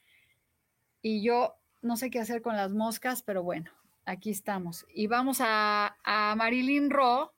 [1.03, 3.71] Y yo no sé qué hacer con las moscas, pero bueno,
[4.05, 4.87] aquí estamos.
[4.95, 5.97] Y vamos a,
[6.37, 7.33] Marilyn Ro.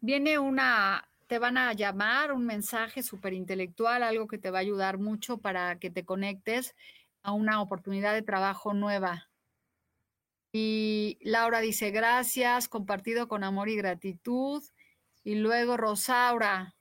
[0.00, 4.60] Viene una te van a llamar un mensaje súper intelectual, algo que te va a
[4.60, 6.74] ayudar mucho para que te conectes
[7.22, 9.30] a una oportunidad de trabajo nueva.
[10.52, 14.62] Y Laura dice, gracias, compartido con amor y gratitud.
[15.24, 16.74] Y luego Rosaura,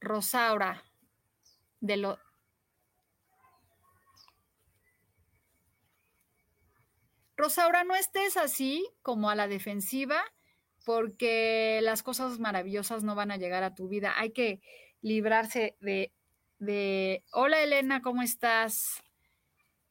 [0.00, 0.84] Rosaura,
[1.80, 2.18] de lo,
[7.38, 10.24] Rosaura, no estés así como a la defensiva,
[10.84, 14.14] porque las cosas maravillosas no van a llegar a tu vida.
[14.16, 14.60] Hay que
[15.02, 16.12] librarse de,
[16.58, 19.04] de, hola Elena, ¿cómo estás?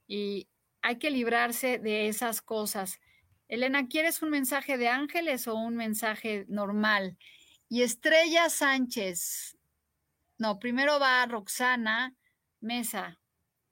[0.07, 0.49] Y
[0.81, 2.99] hay que librarse de esas cosas.
[3.47, 7.17] Elena, ¿quieres un mensaje de ángeles o un mensaje normal?
[7.69, 9.56] Y Estrella Sánchez.
[10.37, 12.15] No, primero va Roxana
[12.61, 13.19] Mesa.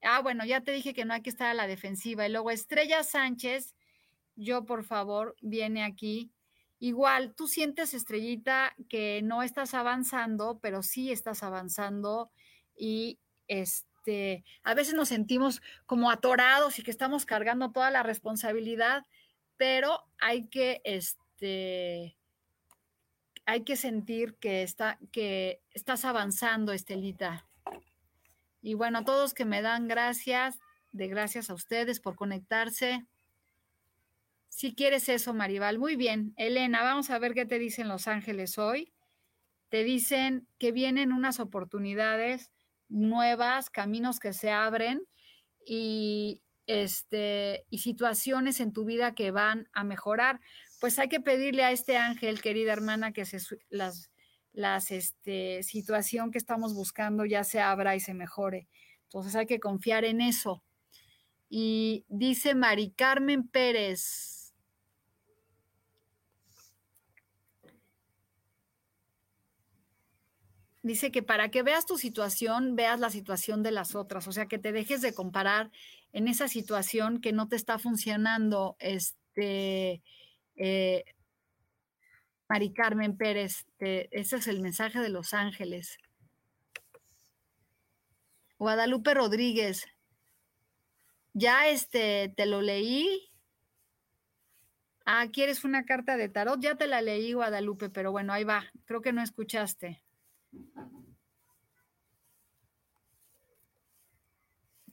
[0.02, 2.26] Ah, bueno, ya te dije que no hay que estar a la defensiva.
[2.26, 3.74] Y luego Estrella Sánchez,
[4.34, 6.32] yo por favor, viene aquí.
[6.78, 12.30] Igual, tú sientes, Estrellita, que no estás avanzando, pero sí estás avanzando
[12.76, 19.04] y este, a veces nos sentimos como atorados y que estamos cargando toda la responsabilidad,
[19.56, 22.18] pero hay que, este,
[23.46, 27.46] hay que sentir que, está, que estás avanzando, Estelita.
[28.60, 30.58] Y bueno, a todos que me dan gracias,
[30.90, 33.06] de gracias a ustedes por conectarse.
[34.48, 35.78] Si quieres eso, Maribal.
[35.78, 36.34] Muy bien.
[36.36, 38.92] Elena, vamos a ver qué te dicen Los Ángeles hoy.
[39.68, 42.50] Te dicen que vienen unas oportunidades
[42.88, 45.02] nuevas, caminos que se abren
[45.64, 50.40] y, este, y situaciones en tu vida que van a mejorar.
[50.80, 53.38] Pues hay que pedirle a este ángel, querida hermana, que se,
[53.70, 54.10] las,
[54.90, 58.68] este, situación que estamos buscando ya se abra y se mejore.
[59.04, 60.62] Entonces hay que confiar en eso.
[61.48, 64.36] Y dice Mari Carmen Pérez.
[70.82, 74.46] Dice que para que veas tu situación, veas la situación de las otras, o sea,
[74.46, 75.72] que te dejes de comparar
[76.12, 80.02] en esa situación que no te está funcionando, este,
[80.56, 81.04] eh,
[82.48, 85.98] Mari Carmen Pérez, ese es el mensaje de Los Ángeles.
[88.58, 89.86] Guadalupe Rodríguez,
[91.34, 93.30] ya este, te lo leí.
[95.04, 96.60] Ah, ¿quieres una carta de tarot?
[96.60, 98.64] Ya te la leí, Guadalupe, pero bueno, ahí va.
[98.86, 100.02] Creo que no escuchaste.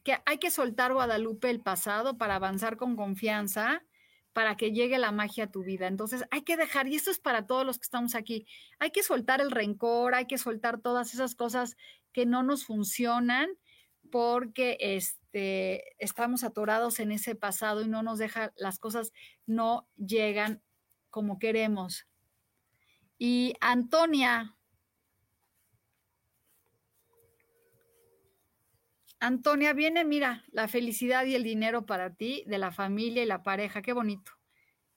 [0.04, 3.82] Que hay que soltar, Guadalupe, el pasado para avanzar con confianza
[4.34, 5.88] para que llegue la magia a tu vida.
[5.88, 8.46] Entonces hay que dejar, y esto es para todos los que estamos aquí,
[8.80, 11.78] hay que soltar el rencor, hay que soltar todas esas cosas
[12.12, 13.50] que no nos funcionan
[14.12, 19.14] porque este, estamos atorados en ese pasado y no nos deja, las cosas
[19.46, 20.62] no llegan
[21.10, 22.08] como queremos.
[23.18, 24.56] Y Antonia,
[29.24, 33.42] Antonia, viene, mira, la felicidad y el dinero para ti, de la familia y la
[33.42, 34.34] pareja, qué bonito.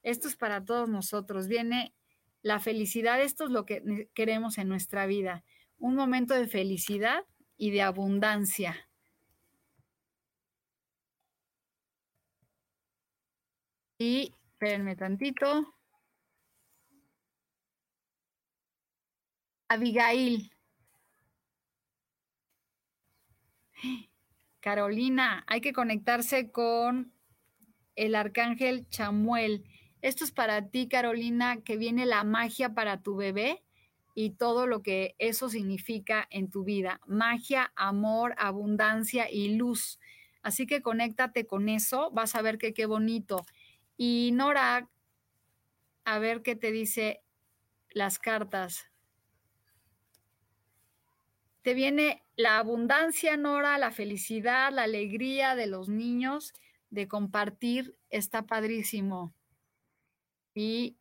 [0.03, 1.47] Esto es para todos nosotros.
[1.47, 1.95] Viene
[2.43, 5.45] la felicidad, esto es lo que queremos en nuestra vida.
[5.79, 7.25] Un momento de felicidad
[7.57, 8.91] y de abundancia.
[13.99, 15.73] Y espérenme tantito.
[19.69, 20.51] Abigail.
[24.67, 27.13] Carolina, hay que conectarse con
[27.95, 29.63] el arcángel Chamuel.
[30.03, 33.63] Esto es para ti, Carolina, que viene la magia para tu bebé
[34.17, 37.01] y todo lo que eso significa en tu vida.
[37.07, 40.01] Magia, amor, abundancia y luz.
[40.43, 43.47] Así que conéctate con eso, vas a ver que qué bonito.
[43.97, 44.91] Y Nora,
[46.05, 47.23] a ver qué te dice
[47.91, 48.91] las cartas.
[51.63, 56.53] Te viene la abundancia, Nora, la felicidad, la alegría de los niños
[56.91, 59.35] de compartir está padrísimo.
[60.55, 60.97] Y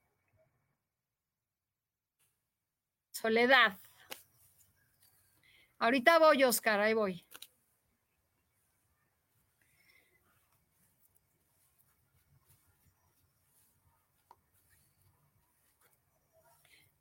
[3.11, 3.77] soledad.
[5.77, 7.25] Ahorita voy, Oscar, ahí voy.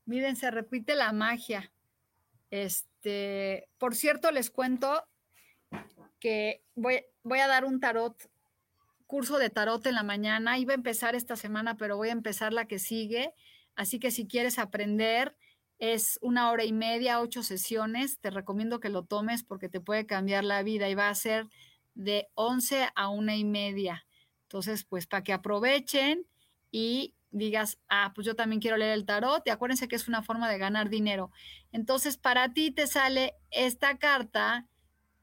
[0.07, 1.73] Miren, se repite la magia.
[2.51, 2.94] Este,
[3.79, 5.05] por cierto, les cuento
[6.21, 8.17] que voy, voy a dar un tarot,
[9.07, 10.59] curso de tarot en la mañana.
[10.59, 13.33] Iba a empezar esta semana, pero voy a empezar la que sigue.
[13.77, 15.37] Así que si quieres aprender,
[15.79, 18.19] es una hora y media, ocho sesiones.
[18.21, 21.49] Te recomiendo que lo tomes porque te puede cambiar la vida y va a ser
[21.95, 24.07] de 11 a una y media.
[24.43, 26.27] Entonces, pues para que aprovechen
[26.71, 30.23] y digas, ah, pues yo también quiero leer el tarot, y acuérdense que es una
[30.23, 31.31] forma de ganar dinero.
[31.73, 34.69] Entonces, para ti te sale esta carta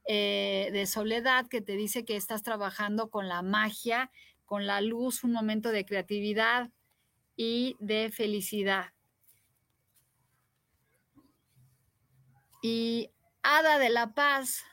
[0.05, 4.11] eh, de soledad que te dice que estás trabajando con la magia,
[4.45, 6.69] con la luz, un momento de creatividad
[7.37, 8.93] y de felicidad.
[12.61, 13.09] Y
[13.41, 14.63] Hada de la Paz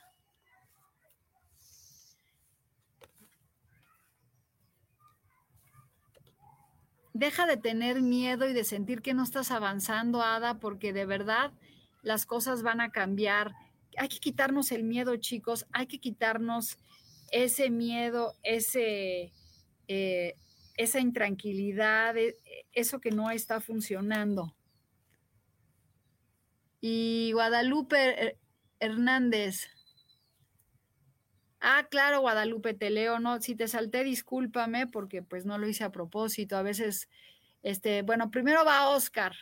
[7.19, 11.51] deja de tener miedo y de sentir que no estás avanzando, Ada, porque de verdad
[12.01, 13.53] las cosas van a cambiar.
[13.97, 16.77] Hay que quitarnos el miedo, chicos, hay que quitarnos
[17.31, 19.33] ese miedo, ese,
[19.87, 20.35] eh,
[20.77, 22.37] esa intranquilidad, e,
[22.71, 24.55] eso que no está funcionando.
[26.79, 28.37] Y Guadalupe
[28.79, 29.67] Hernández.
[31.61, 35.83] Ah, claro, Guadalupe, te leo, no, si te salté, discúlpame porque pues no lo hice
[35.83, 36.55] a propósito.
[36.55, 37.09] A veces,
[37.63, 39.35] este, bueno, primero va Oscar.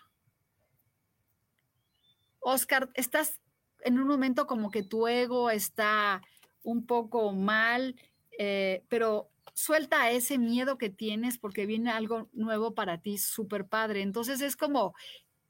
[2.39, 3.39] Oscar, estás
[3.81, 6.21] en un momento como que tu ego está
[6.63, 7.95] un poco mal,
[8.39, 14.01] eh, pero suelta ese miedo que tienes porque viene algo nuevo para ti, súper padre.
[14.01, 14.95] Entonces es como,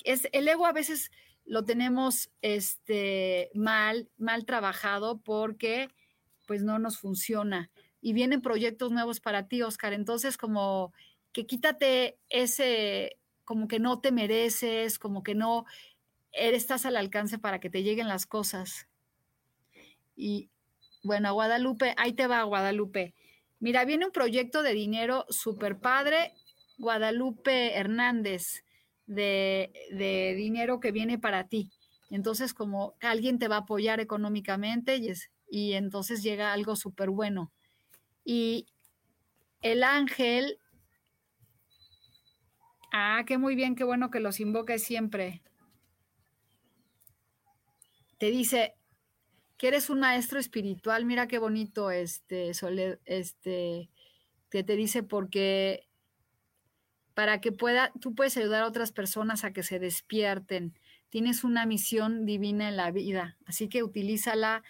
[0.03, 1.11] es, el ego a veces
[1.45, 5.89] lo tenemos este, mal, mal trabajado porque
[6.47, 7.69] pues no nos funciona.
[8.01, 9.93] Y vienen proyectos nuevos para ti, Oscar.
[9.93, 10.93] Entonces como
[11.33, 15.65] que quítate ese, como que no te mereces, como que no
[16.31, 18.87] estás al alcance para que te lleguen las cosas.
[20.15, 20.49] Y
[21.03, 23.13] bueno, Guadalupe, ahí te va, Guadalupe.
[23.59, 26.33] Mira, viene un proyecto de dinero súper padre,
[26.77, 28.63] Guadalupe Hernández,
[29.07, 31.71] de, de, dinero que viene para ti.
[32.09, 37.09] Entonces, como alguien te va a apoyar económicamente y, es, y entonces llega algo súper
[37.09, 37.51] bueno.
[38.23, 38.67] Y
[39.61, 40.59] el ángel,
[42.91, 45.41] ah, qué muy bien, qué bueno que los invoques siempre.
[48.17, 48.77] Te dice,
[49.57, 52.51] que eres un maestro espiritual, mira qué bonito este,
[53.05, 53.89] este,
[54.49, 55.87] que te dice porque
[57.15, 60.77] para que pueda, tú puedes ayudar a otras personas a que se despierten.
[61.09, 64.63] Tienes una misión divina en la vida, así que utiliza la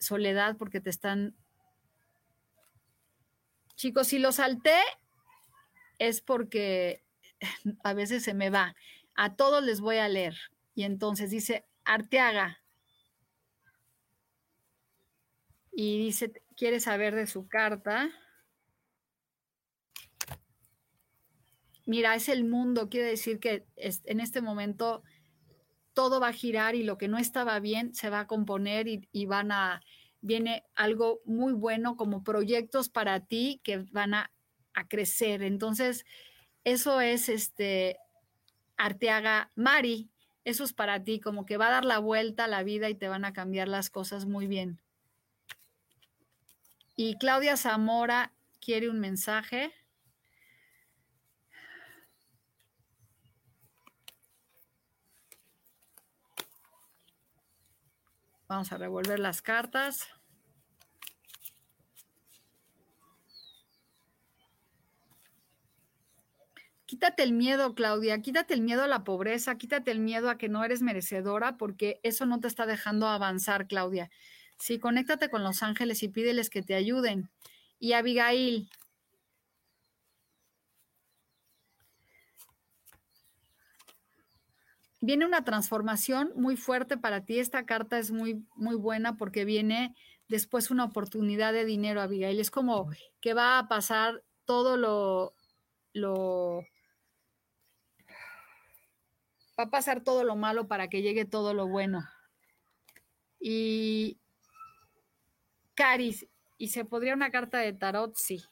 [0.00, 1.36] soledad porque te están...
[3.76, 4.78] Chicos, si lo salté
[5.98, 7.04] es porque
[7.84, 8.74] a veces se me va.
[9.14, 10.36] A todos les voy a leer.
[10.74, 12.60] Y entonces dice, Arteaga,
[15.72, 18.10] y dice, quiere saber de su carta.
[21.86, 25.02] Mira, es el mundo, quiere decir que en este momento
[25.92, 29.26] todo va a girar y lo que no estaba bien se va a componer y,
[29.26, 29.80] van a,
[30.20, 34.30] viene algo muy bueno como proyectos para ti que van a,
[34.74, 35.42] a crecer.
[35.42, 36.04] Entonces,
[36.64, 37.96] eso es este
[38.76, 40.10] Arteaga Mari,
[40.44, 42.94] eso es para ti, como que va a dar la vuelta a la vida y
[42.94, 44.80] te van a cambiar las cosas muy bien.
[46.96, 49.72] Y Claudia Zamora quiere un mensaje.
[58.50, 60.08] Vamos a revolver las cartas.
[66.84, 70.48] Quítate el miedo, Claudia, quítate el miedo a la pobreza, quítate el miedo a que
[70.48, 74.10] no eres merecedora, porque eso no te está dejando avanzar, Claudia.
[74.58, 77.30] Sí, conéctate con los ángeles y pídeles que te ayuden.
[77.78, 78.68] Y Abigail.
[85.00, 87.38] Viene una transformación muy fuerte para ti.
[87.38, 89.94] Esta carta es muy, muy buena porque viene
[90.28, 92.38] después una oportunidad de dinero, Abigail.
[92.38, 92.90] Es como
[93.20, 95.34] que va a pasar todo lo,
[95.94, 96.64] lo
[99.58, 102.04] va a pasar todo lo malo para que llegue todo lo bueno.
[103.38, 104.18] Y
[105.74, 106.26] Caris,
[106.58, 108.14] ¿y se podría una carta de tarot?
[108.16, 108.42] Sí.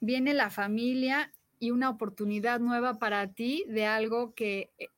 [0.00, 4.88] Viene la familia y una oportunidad nueva para ti de algo que, eh,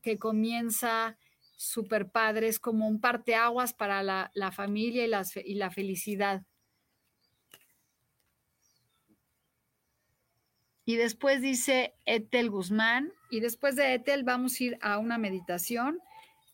[0.00, 1.18] que comienza
[1.54, 6.46] súper padre, es como un parteaguas para la, la familia y la, y la felicidad.
[10.86, 16.00] Y después dice Etel Guzmán, y después de Etel vamos a ir a una meditación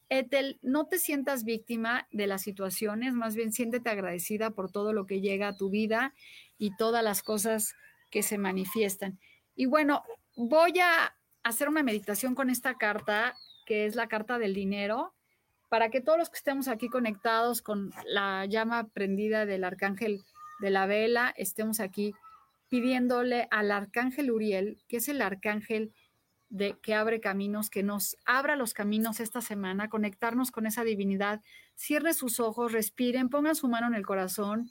[0.08, 5.06] Ethel, no te sientas víctima de las situaciones, más bien siéntete agradecida por todo lo
[5.06, 6.12] que llega a tu vida
[6.58, 7.76] y todas las cosas
[8.10, 9.20] que se manifiestan.
[9.60, 10.04] Y bueno,
[10.36, 13.36] voy a hacer una meditación con esta carta,
[13.66, 15.12] que es la carta del dinero,
[15.68, 20.22] para que todos los que estemos aquí conectados con la llama prendida del arcángel
[20.60, 22.14] de la vela, estemos aquí
[22.70, 25.92] pidiéndole al arcángel Uriel, que es el arcángel
[26.48, 31.42] de que abre caminos, que nos abra los caminos esta semana, conectarnos con esa divinidad.
[31.74, 34.70] Cierre sus ojos, respiren, pongan su mano en el corazón,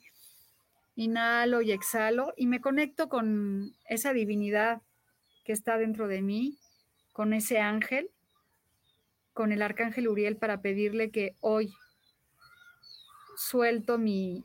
[0.94, 4.82] inhalo y exhalo y me conecto con esa divinidad
[5.44, 6.58] que está dentro de mí,
[7.12, 8.10] con ese ángel,
[9.32, 11.72] con el arcángel Uriel para pedirle que hoy
[13.36, 14.44] suelto mi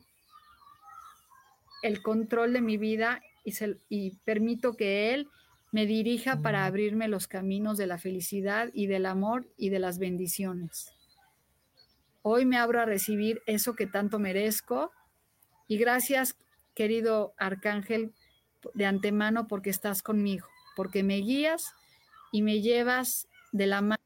[1.82, 3.54] el control de mi vida y,
[3.88, 5.28] y permito que Él
[5.70, 9.98] me dirija para abrirme los caminos de la felicidad y del amor y de las
[9.98, 10.92] bendiciones.
[12.22, 14.90] Hoy me abro a recibir eso que tanto merezco
[15.68, 16.36] y gracias,
[16.74, 18.12] querido Arcángel,
[18.74, 20.46] de antemano porque estás conmigo,
[20.76, 21.74] porque me guías
[22.32, 24.02] y me llevas de la mano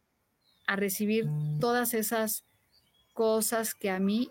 [0.67, 2.45] a recibir todas esas
[3.13, 4.31] cosas que a mí,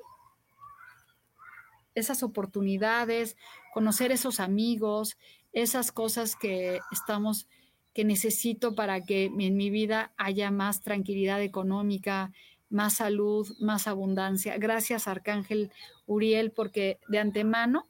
[1.95, 3.35] esas oportunidades,
[3.73, 5.17] conocer esos amigos,
[5.51, 7.47] esas cosas que estamos,
[7.93, 12.31] que necesito para que en mi vida haya más tranquilidad económica,
[12.69, 14.57] más salud, más abundancia.
[14.57, 15.71] Gracias, Arcángel
[16.05, 17.87] Uriel, porque de antemano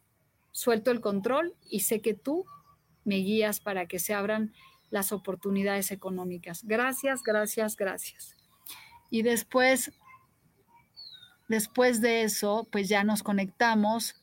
[0.52, 2.46] suelto el control y sé que tú
[3.04, 4.54] me guías para que se abran
[4.90, 6.64] las oportunidades económicas.
[6.64, 8.36] Gracias, gracias, gracias.
[9.10, 9.92] Y después,
[11.48, 14.16] después de eso, pues ya nos conectamos.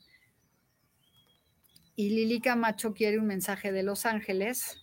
[1.95, 4.79] Y Lili Camacho quiere un mensaje de Los Ángeles.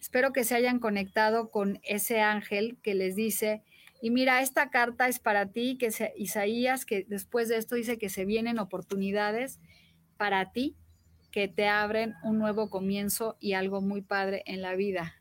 [0.00, 3.62] Espero que se hayan conectado con ese ángel que les dice,
[4.04, 5.88] y mira, esta carta es para ti, que
[6.18, 9.60] Isaías, que después de esto dice que se vienen oportunidades
[10.18, 10.76] para ti,
[11.30, 15.14] que te abren un nuevo comienzo y algo muy padre en la vida.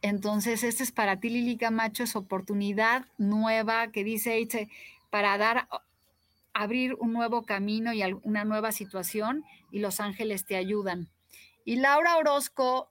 [0.00, 4.70] Entonces, este es para ti, Lili Camacho, es oportunidad nueva que dice,
[5.10, 5.68] para dar,
[6.54, 11.10] abrir un nuevo camino y una nueva situación y los ángeles te ayudan.
[11.66, 12.89] Y Laura Orozco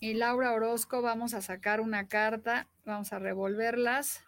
[0.00, 4.24] y Laura Orozco, vamos a sacar una carta, vamos a revolverlas.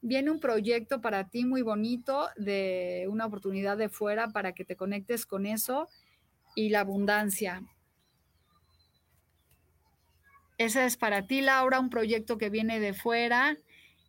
[0.00, 4.74] Viene un proyecto para ti muy bonito de una oportunidad de fuera para que te
[4.74, 5.88] conectes con eso
[6.54, 7.62] y la abundancia.
[10.56, 13.56] Ese es para ti, Laura, un proyecto que viene de fuera.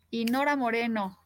[0.10, 1.20] Y Nora Moreno,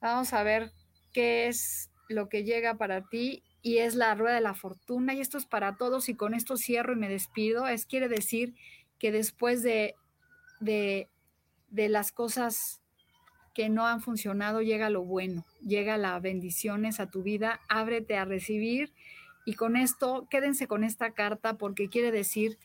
[0.00, 0.72] vamos a ver
[1.12, 5.20] qué es lo que llega para ti y es la rueda de la fortuna y
[5.20, 7.66] esto es para todos y con esto cierro y me despido.
[7.66, 8.54] Es quiere decir
[8.98, 9.94] que después de,
[10.60, 11.08] de,
[11.70, 12.82] de las cosas
[13.54, 18.26] que no han funcionado llega lo bueno, llega las bendiciones a tu vida, ábrete a
[18.26, 18.92] recibir
[19.46, 22.58] y con esto quédense con esta carta porque quiere decir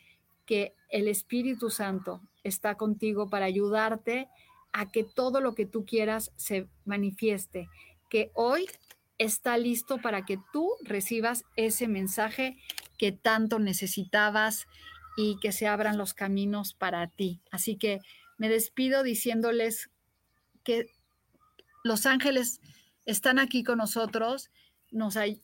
[0.45, 4.27] que el Espíritu Santo está contigo para ayudarte
[4.73, 7.69] a que todo lo que tú quieras se manifieste,
[8.09, 8.67] que hoy
[9.19, 12.57] está listo para que tú recibas ese mensaje
[12.97, 14.65] que tanto necesitabas
[15.15, 17.41] y que se abran los caminos para ti.
[17.51, 17.99] Así que
[18.37, 19.91] me despido diciéndoles
[20.63, 20.91] que
[21.83, 22.61] los ángeles
[23.05, 24.49] están aquí con nosotros,
[24.91, 25.43] nos hay,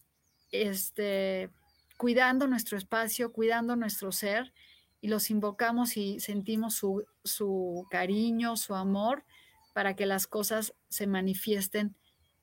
[0.51, 1.49] este,
[1.97, 4.53] cuidando nuestro espacio, cuidando nuestro ser,
[5.01, 9.25] y los invocamos y sentimos su, su cariño, su amor,
[9.73, 11.95] para que las cosas se manifiesten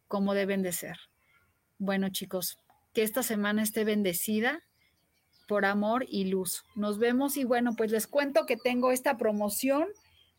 [0.06, 0.98] como deben de ser.
[1.84, 2.60] Bueno, chicos,
[2.94, 4.62] que esta semana esté bendecida
[5.48, 6.64] por amor y luz.
[6.76, 9.88] Nos vemos y bueno, pues les cuento que tengo esta promoción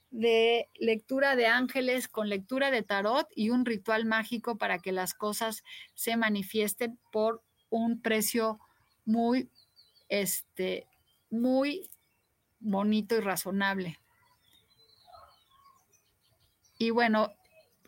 [0.10, 5.14] de lectura de ángeles con lectura de tarot y un ritual mágico para que las
[5.14, 5.66] cosas
[5.96, 8.62] se manifiesten por un precio
[9.04, 9.50] muy
[10.08, 10.88] este
[11.30, 11.90] muy
[12.62, 14.00] bonito y razonable.
[16.78, 17.34] Y bueno,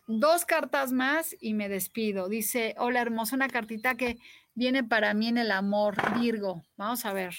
[0.06, 2.28] dos cartas más y me despido.
[2.28, 4.18] Dice, hola hermosa, una cartita que
[4.54, 6.64] viene para mí en el amor, Virgo.
[6.76, 7.34] Vamos a ver.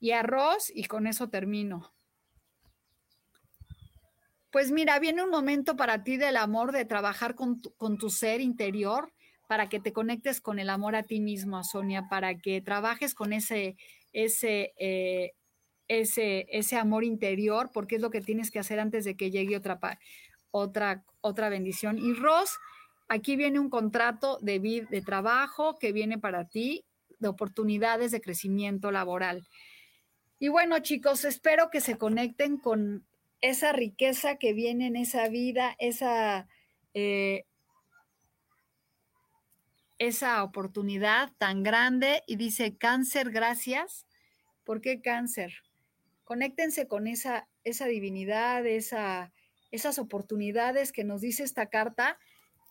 [0.00, 1.92] Y arroz y con eso termino.
[4.50, 9.12] Pues mira, viene un momento para ti del amor, de trabajar con tu, ser interior,
[9.46, 13.32] para que te conectes con el amor a ti mismo, Sonia, para que trabajes con
[13.32, 13.76] ese,
[14.12, 15.34] ese, eh,
[15.86, 19.56] ese, ese amor interior, porque es lo que tienes que hacer antes de que llegue
[19.56, 19.80] otra,
[20.50, 21.98] otra, otra bendición.
[21.98, 22.58] Y Ross,
[23.08, 26.84] aquí viene un contrato de, de trabajo que viene para ti,
[27.18, 29.46] de oportunidades de crecimiento laboral.
[30.38, 33.04] Y bueno, chicos, espero que se conecten con
[33.40, 36.46] esa riqueza que viene en esa vida, esa,
[36.94, 37.44] eh,
[39.98, 42.22] esa oportunidad tan grande.
[42.26, 44.06] Y dice, cáncer, gracias.
[44.64, 45.54] ¿Por qué cáncer?
[46.24, 49.32] Conéctense con esa, esa divinidad, esa,
[49.70, 52.18] esas oportunidades que nos dice esta carta,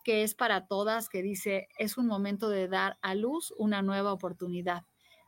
[0.03, 4.13] que es para todas, que dice, es un momento de dar a luz una nueva
[4.13, 4.83] oportunidad.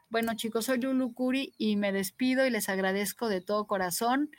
[0.09, 4.31] Bueno, chicos, soy Lulu Curi y me despido y les agradezco de todo corazón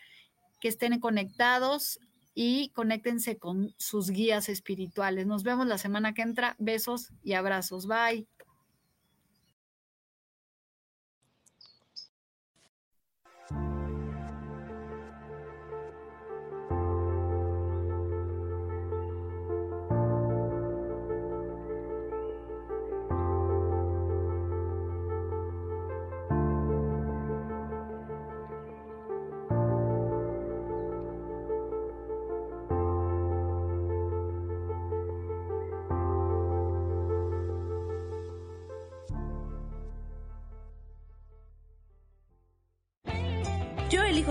[0.60, 2.00] que estén conectados
[2.34, 5.26] y conéctense con sus guías espirituales.
[5.26, 6.56] Nos vemos la semana que entra.
[6.58, 7.86] Besos y abrazos.
[7.86, 8.26] Bye.